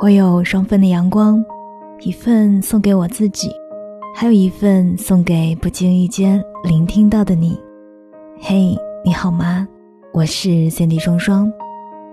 [0.00, 1.44] 我有双份的阳光，
[2.00, 3.50] 一份送给我自己，
[4.14, 7.60] 还有一份送给不经意间聆听到的你。
[8.40, 8.74] 嘿，
[9.04, 9.68] 你好吗？
[10.14, 11.52] 我是 Cindy 双双，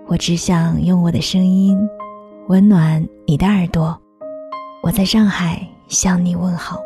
[0.07, 1.77] 我只想用我的声音
[2.49, 3.97] 温暖你的耳朵。
[4.83, 6.77] 我在上海向你问好。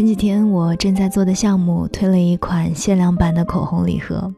[0.00, 4.32] 前几天我正在做的项目推了一款限量版的口红礼盒，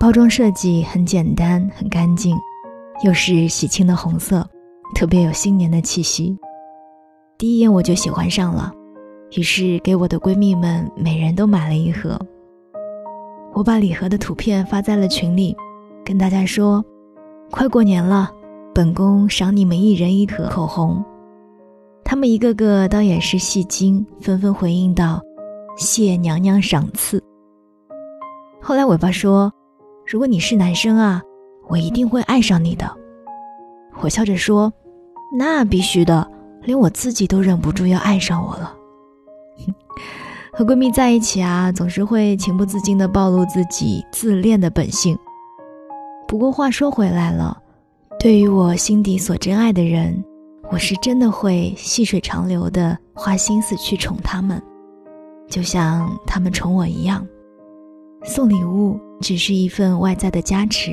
[0.00, 2.36] 包装设计很简单很干净，
[3.04, 4.44] 又是喜庆的红色，
[4.96, 6.36] 特别有新年的气息。
[7.38, 8.72] 第一眼我就喜欢上了，
[9.36, 12.18] 于是给我的闺蜜们每人都买了一盒。
[13.54, 15.56] 我把礼盒的图片发在了群里，
[16.04, 16.84] 跟大家说
[17.52, 18.28] ：“快过年了，
[18.74, 21.00] 本宫赏你们一人一盒口红。”
[22.12, 25.18] 他们一个个倒也是戏精，纷纷回应道
[25.78, 27.18] ：“谢娘娘赏赐。”
[28.60, 29.50] 后来尾巴说
[30.06, 31.22] ：“如果你是男生啊，
[31.68, 32.86] 我一定会爱上你的。”
[34.02, 34.70] 我笑着说
[35.38, 36.30] ：“那必须的，
[36.64, 38.76] 连我自己都忍不住要爱上我了。
[40.52, 45.18] ”和闺蜜在一起啊，总是会情不自禁地暴露自己自恋的本性。
[46.28, 47.56] 不过话说回来了，
[48.20, 50.22] 对于我心底所珍爱的人。
[50.72, 54.60] 我是真的会细水长流的花心思去宠他们，
[55.46, 57.26] 就像他们宠我一样。
[58.24, 60.92] 送礼物只是一份外在的加持，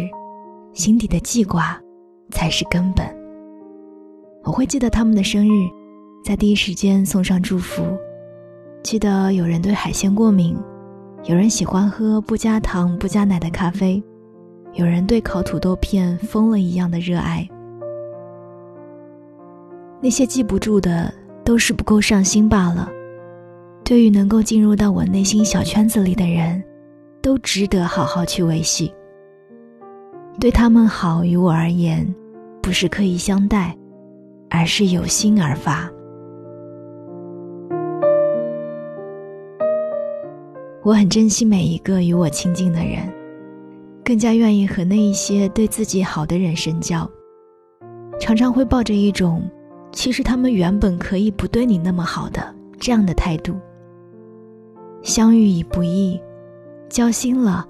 [0.73, 1.79] 心底的记挂
[2.29, 3.07] 才是根本。
[4.43, 5.69] 我会记得他们的生日，
[6.25, 7.81] 在第一时间送上祝福。
[8.83, 10.57] 记得有人对海鲜过敏，
[11.23, 14.03] 有人喜欢喝不加糖不加奶的咖啡，
[14.73, 17.47] 有人对烤土豆片疯了一样的热爱。
[20.01, 22.89] 那些记不住的，都是不够上心罢了。
[23.83, 26.63] 对于能够进入到我内心小圈子里的人，
[27.21, 28.93] 都值得好好去维系。
[30.39, 32.07] 对他们好，于我而言，
[32.61, 33.75] 不是刻意相待，
[34.49, 35.91] 而是有心而发。
[40.81, 43.11] 我很珍惜每一个与我亲近的人，
[44.05, 47.09] 更加愿意和那一些对自己好的人深交。
[48.17, 49.43] 常常会抱着一种。
[49.91, 53.55] 其实他们原本可以不对你那么好的，这样的态度。
[55.01, 56.19] 相遇已不易，
[56.89, 57.67] 交心了，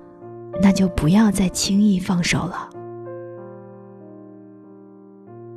[0.61, 2.69] 那就不要再轻易放手了。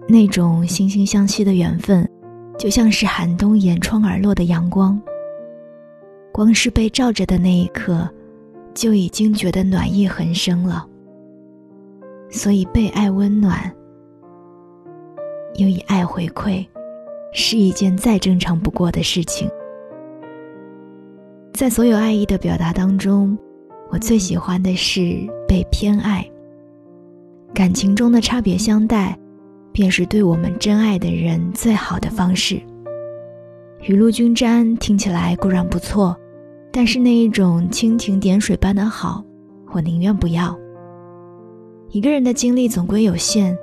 [0.09, 2.09] 那种惺惺相惜的缘分，
[2.59, 5.01] 就像是寒冬掩窗而落的阳光。
[6.33, 8.09] 光是被照着的那一刻，
[8.75, 10.87] 就已经觉得暖意横生了。
[12.31, 13.71] 所以被爱温暖。
[15.57, 16.67] 又以爱回馈，
[17.33, 19.49] 是一件再正常不过的事情。
[21.53, 23.37] 在所有爱意的表达当中，
[23.91, 26.27] 我最喜欢的是被偏爱。
[27.55, 29.17] 感情中的差别相待，
[29.73, 32.61] 便是对我们真爱的人最好的方式。
[33.83, 36.17] 雨露均沾听起来固然不错，
[36.73, 39.23] 但是那一种蜻蜓点水般的好，
[39.73, 40.59] 我宁愿不要。
[41.91, 43.55] 一个人的精力总归有限。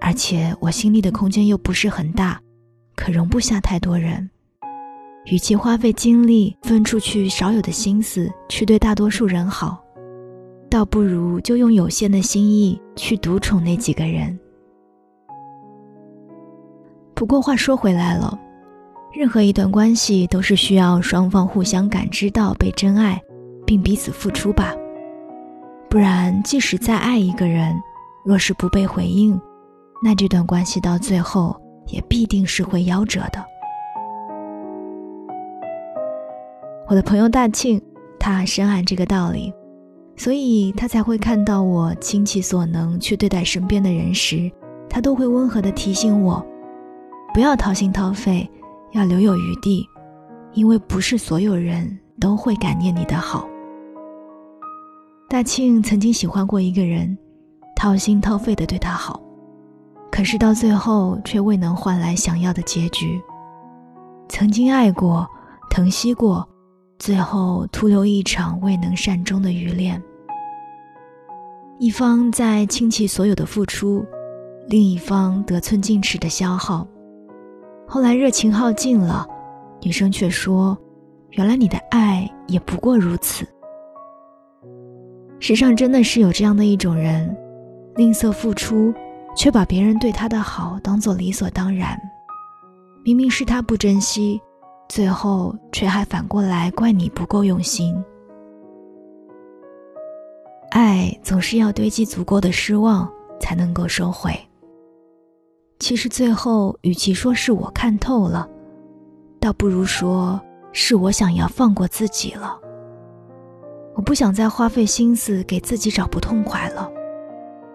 [0.00, 2.40] 而且我心里的空间又不是很大，
[2.96, 4.28] 可容不下太多人。
[5.26, 9.78] 与其花费精力分出去少有的心思去对大多数人好，
[10.70, 14.36] 倒不如就用有限的心意去独宠那几个人。
[17.14, 18.36] 不过话说回来了，
[19.12, 23.20] 任何一段关系都是需要双方互相感知到被真爱，
[23.66, 24.74] 并彼此付出吧。
[25.90, 27.74] 不然，即使再爱一个人，
[28.24, 29.38] 若是不被回应，
[30.02, 31.54] 那这段关系到最后
[31.86, 33.44] 也必定是会夭折的。
[36.88, 37.80] 我的朋友大庆，
[38.18, 39.52] 他深谙这个道理，
[40.16, 44.50] 所以他才会看到我倾其所能去对待身边的人时，
[44.88, 46.44] 他都会温和的提醒我，
[47.32, 48.48] 不要掏心掏肺，
[48.92, 49.86] 要留有余地，
[50.52, 53.46] 因为不是所有人都会感念你的好。
[55.28, 57.16] 大庆曾经喜欢过一个人，
[57.76, 59.20] 掏心掏肺的对他好。
[60.10, 63.20] 可是到最后却未能换来想要的结局。
[64.28, 65.28] 曾经爱过，
[65.70, 66.46] 疼惜过，
[66.98, 70.00] 最后徒留一场未能善终的余恋。
[71.78, 74.04] 一方在倾其所有的付出，
[74.68, 76.86] 另一方得寸进尺的消耗。
[77.88, 79.26] 后来热情耗尽了，
[79.80, 80.76] 女生却说
[81.32, 83.46] ：“原来你的爱也不过如此。”
[85.40, 87.34] 世上真的是有这样的一种人，
[87.96, 88.92] 吝啬付出。
[89.40, 91.98] 却把别人对他的好当做理所当然，
[93.02, 94.38] 明明是他不珍惜，
[94.86, 97.96] 最后却还反过来怪你不够用心。
[100.72, 103.10] 爱总是要堆积足够的失望
[103.40, 104.38] 才能够收回。
[105.78, 108.46] 其实最后，与其说是我看透了，
[109.40, 110.38] 倒不如说
[110.70, 112.60] 是我想要放过自己了。
[113.94, 116.92] 我不想再花费心思给自己找不痛快了，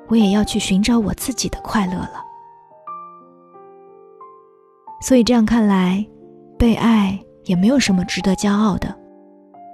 [0.08, 2.24] 我也要去寻找我自己的快乐了。
[5.02, 6.06] 所以这样看来，
[6.58, 8.96] 被爱也没有什么值得骄傲的，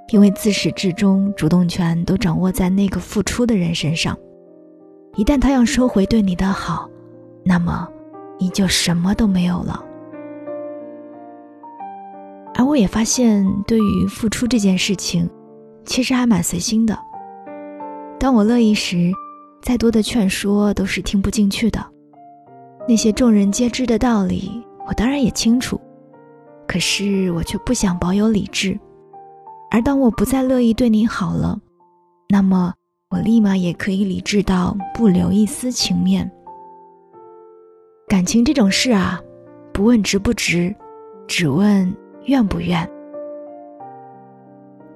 [0.09, 4.17] 因为自始至终主动权都掌握在那个付出的人身上。
[5.15, 6.89] 一旦他要收回对你的好，
[7.43, 7.87] 那么。
[8.39, 9.85] 你就什么都没有了，
[12.55, 15.29] 而我也发现，对于付出这件事情，
[15.85, 16.97] 其实还蛮随心的。
[18.19, 19.13] 当我乐意时，
[19.61, 21.79] 再多的劝说都是听不进去的。
[22.87, 24.51] 那些众人皆知的道理，
[24.87, 25.79] 我当然也清楚，
[26.67, 28.77] 可是我却不想保有理智。
[29.69, 31.57] 而当我不再乐意对你好了，
[32.27, 32.73] 那么
[33.09, 36.29] 我立马也可以理智到不留一丝情面。
[38.07, 39.21] 感情这种事啊，
[39.71, 40.75] 不问值不值，
[41.27, 42.89] 只问愿不愿。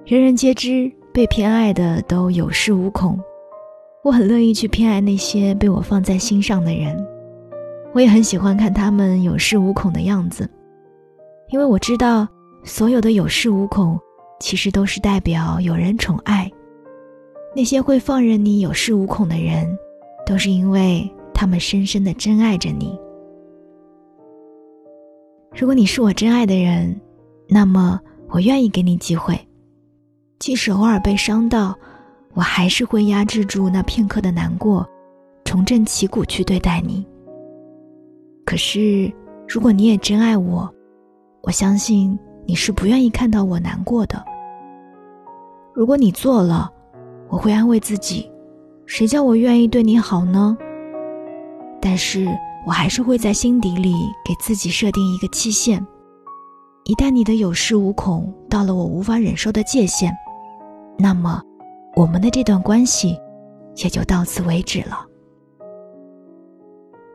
[0.04, 3.18] 人人皆知，被偏爱的都有恃无恐。
[4.06, 6.96] 我很乐意去偏爱那些被我放在心上的人，
[7.92, 10.48] 我也很喜欢看他们有恃无恐的样子，
[11.48, 12.24] 因为我知道，
[12.62, 13.98] 所有的有恃无恐，
[14.38, 16.48] 其实都是代表有人宠爱。
[17.52, 19.76] 那些会放任你有恃无恐的人，
[20.24, 22.96] 都是因为他们深深的珍爱着你。
[25.58, 26.94] 如果你是我真爱的人，
[27.48, 29.36] 那么我愿意给你机会，
[30.38, 31.76] 即使偶尔被伤到，
[32.36, 34.86] 我还是会压制住那片刻的难过，
[35.44, 37.04] 重振旗鼓去对待你。
[38.44, 39.10] 可是，
[39.48, 40.72] 如果你也真爱我，
[41.42, 42.16] 我相信
[42.46, 44.22] 你是不愿意看到我难过的。
[45.74, 46.70] 如果你做了，
[47.28, 48.30] 我会安慰自己，
[48.84, 50.56] 谁叫我愿意对你好呢？
[51.80, 52.28] 但是。
[52.66, 53.92] 我还是会在心底里
[54.24, 55.86] 给自己设定一个期限，
[56.82, 60.12] 一旦你的有恃无恐到了我无法忍受的界限，
[60.98, 61.40] 那么
[61.96, 63.18] 我们的这段关系
[63.76, 65.04] 也就到此为止了。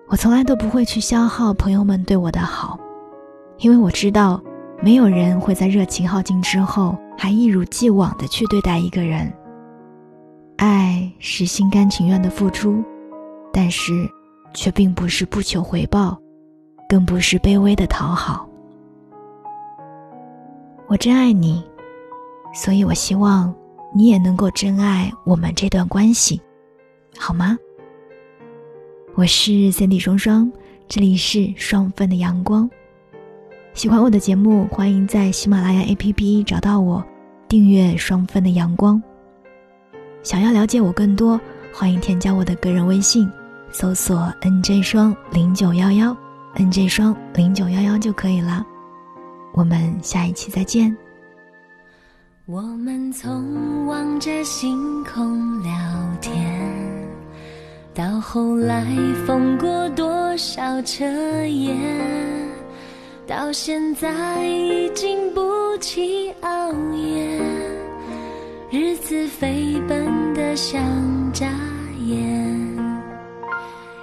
[0.08, 2.78] 我从来都不会去消耗朋友们对我的好，
[3.60, 4.42] 因为我知道
[4.82, 9.32] 没有人会在热情耗尽之后还一如既往的去对待一个人。
[10.58, 12.84] 爱是心甘情愿的付出，
[13.54, 14.10] 但是。
[14.54, 16.20] 却并不是不求回报，
[16.90, 18.46] 更不是卑微的讨好。
[20.88, 21.64] 我真爱你，
[22.54, 23.56] 所以我希望
[23.94, 26.42] 你也能够真爱我们这段关系，
[27.18, 27.58] 好吗？
[29.16, 30.50] 我是三 D 双双，
[30.88, 32.70] 这里是双份的阳光。
[33.74, 37.04] 喜欢我的节目，欢迎在喜马拉雅 APP 找到我，
[37.50, 39.02] 订阅双份的阳光。
[40.24, 41.40] 想要了解我更多，
[41.74, 43.30] 欢迎添加我的个人微信。
[43.74, 46.16] 搜索 “nj 双零九幺幺
[46.56, 48.66] ”，“nj 双零九幺幺”就可以了。
[49.54, 50.96] 我们下一期再见。
[52.52, 55.72] 我们从望着星空聊
[56.20, 56.36] 天，
[57.94, 58.86] 到后来
[59.26, 61.06] 疯过多少彻
[61.46, 61.74] 夜，
[63.26, 65.42] 到现在已经不
[65.78, 67.40] 起熬夜，
[68.70, 70.82] 日子飞奔的像
[71.32, 71.48] 眨
[72.06, 72.20] 眼。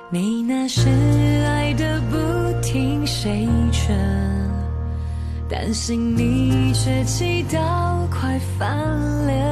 [0.08, 0.88] 你那是
[1.44, 3.94] 爱的不听谁劝，
[5.48, 9.42] 担心你却气到快翻脸，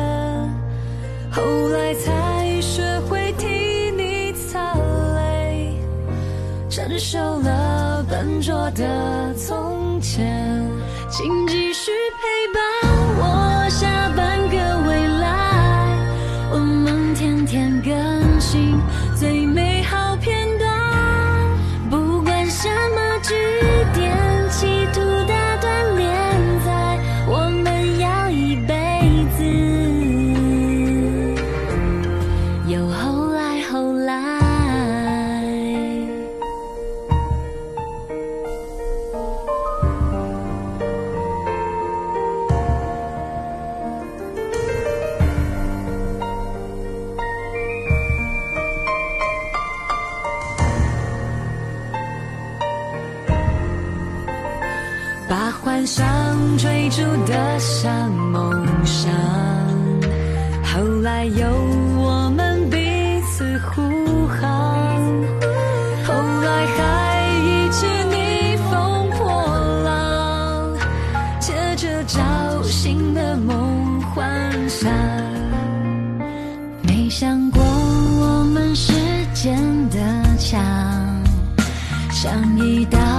[1.30, 3.46] 后来才学会替
[3.96, 4.74] 你擦
[5.14, 5.74] 泪，
[6.68, 10.62] 承受了笨拙的从前，
[11.10, 12.62] 请继续陪伴
[57.36, 59.12] 的像梦想，
[60.64, 61.46] 后来有
[61.98, 62.78] 我们彼
[63.30, 64.96] 此护航，
[66.06, 69.26] 后来还一起逆风破
[69.84, 70.74] 浪，
[71.38, 74.90] 借着侥幸的梦幻想。
[76.82, 77.06] 没。
[77.10, 78.92] 想过我们时
[79.32, 79.56] 间
[79.90, 79.98] 的
[80.38, 80.60] 墙，
[82.10, 83.15] 像一道。